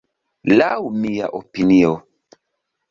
Laŭ 0.53 0.71
mia 1.03 1.31
opinio. 1.43 1.95